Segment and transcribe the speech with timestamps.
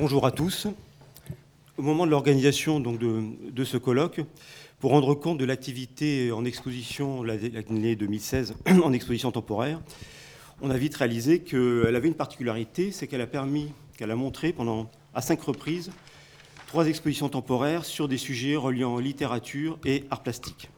[0.00, 0.66] Bonjour à tous.
[1.76, 4.22] Au moment de l'organisation de, ce colloque,
[4.78, 9.78] pour rendre compte de l'activité en exposition l'année 2016 en exposition temporaire,
[10.62, 14.54] on a vite réalisé qu'elle avait une particularité, c'est qu'elle a permis, qu'elle a montré
[14.54, 15.90] pendant à cinq reprises
[16.66, 20.70] trois expositions temporaires sur des sujets reliant littérature et art plastique.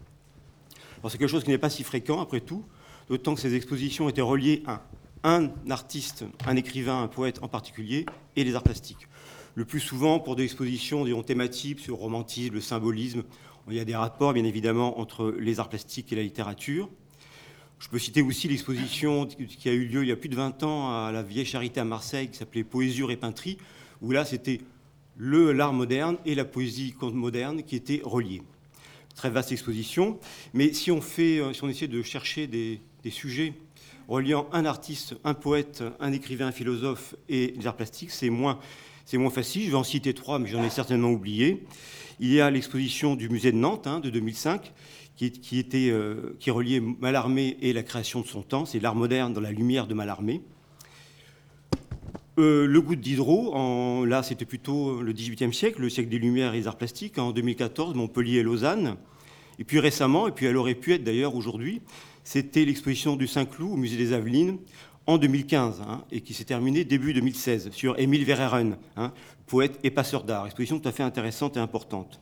[1.09, 2.64] c'est quelque chose qui n'est pas si fréquent après tout,
[3.09, 4.82] d'autant que ces expositions étaient reliées à
[5.25, 9.09] un artiste, un écrivain, un poète en particulier, et les arts plastiques.
[9.54, 13.22] Le plus souvent pour des expositions disons, thématiques sur le romantisme, le symbolisme,
[13.68, 16.89] il y a des rapports bien évidemment entre les arts plastiques et la littérature.
[17.79, 20.62] Je peux citer aussi l'exposition qui a eu lieu il y a plus de 20
[20.62, 23.59] ans à la Vieille Charité à Marseille, qui s'appelait Poésure et Peinterie,
[24.00, 24.61] où là c'était
[25.18, 28.43] l'art moderne et la poésie moderne qui étaient reliés.
[29.14, 30.18] Très vaste exposition,
[30.54, 33.55] mais si on, fait, si on essaie de chercher des, des sujets
[34.08, 38.58] reliant un artiste, un poète, un écrivain, un philosophe et les arts plastiques, c'est moins,
[39.30, 39.64] facile.
[39.66, 41.64] Je vais en citer trois, mais j'en ai certainement oublié.
[42.20, 44.72] Il y a l'exposition du musée de Nantes hein, de 2005,
[45.17, 48.64] qui, qui, était, euh, qui reliait Mallarmé et la création de son temps.
[48.64, 50.42] C'est l'art moderne dans la lumière de Mallarmé.
[52.39, 56.55] Euh, le goût de Diderot, là c'était plutôt le XVIIIe siècle, le siècle des Lumières
[56.55, 58.97] et des arts plastiques, en 2014, Montpellier et Lausanne.
[59.59, 61.83] Et puis récemment, et puis elle aurait pu être d'ailleurs aujourd'hui,
[62.25, 64.59] c'était l'exposition du Saint-Cloud au musée des Avelines
[65.06, 69.12] en 2015 hein, et qui s'est terminée début 2016 sur Émile Verhaeren, hein,
[69.47, 70.47] poète et passeur d'art.
[70.47, 72.20] Exposition tout à fait intéressante et importante.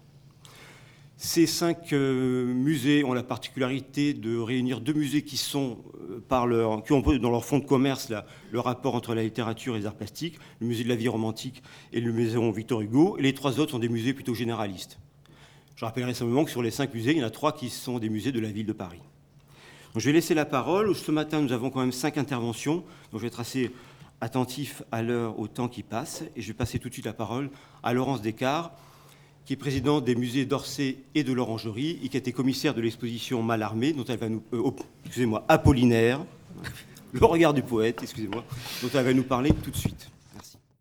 [1.22, 5.76] Ces cinq euh, musées ont la particularité de réunir deux musées qui, sont,
[6.08, 8.10] euh, par leur, ont dans leur fonds de commerce
[8.50, 11.62] le rapport entre la littérature et les arts plastiques, le musée de la vie romantique
[11.92, 13.18] et le musée Victor Hugo.
[13.18, 14.98] Et les trois autres sont des musées plutôt généralistes.
[15.76, 17.98] Je rappellerai simplement que sur les cinq musées, il y en a trois qui sont
[17.98, 19.02] des musées de la ville de Paris
[19.96, 20.94] je vais laisser la parole.
[20.94, 23.70] Ce matin, nous avons quand même cinq interventions, donc je vais être assez
[24.20, 26.22] attentif à l'heure, au temps qui passe.
[26.36, 27.50] Et je vais passer tout de suite la parole
[27.82, 28.72] à Laurence Descartes,
[29.44, 32.80] qui est présidente des musées d'Orsay et de l'Orangerie, et qui a été commissaire de
[32.80, 34.42] l'exposition Malarmé, dont elle va nous...
[34.52, 34.76] Euh, oh,
[35.48, 36.20] Apollinaire,
[37.12, 38.44] le regard du poète, excusez-moi,
[38.82, 40.10] dont elle va nous parler tout de suite.